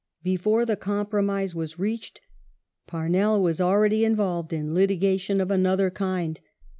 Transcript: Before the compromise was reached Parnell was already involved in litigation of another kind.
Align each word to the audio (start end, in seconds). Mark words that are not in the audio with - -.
Before 0.23 0.65
the 0.65 0.75
compromise 0.75 1.53
was 1.53 1.77
reached 1.77 2.21
Parnell 2.87 3.39
was 3.39 3.61
already 3.61 4.03
involved 4.03 4.51
in 4.51 4.73
litigation 4.73 5.39
of 5.39 5.51
another 5.51 5.91
kind. 5.91 6.39